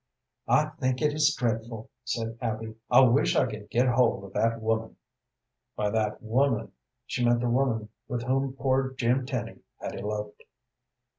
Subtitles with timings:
[0.47, 2.73] "I think it is dreadful," said Abby.
[2.89, 4.97] "I wish I could get hold of that woman."
[5.75, 6.71] By "that woman"
[7.05, 10.41] she meant the woman with whom poor Jim Tenny had eloped.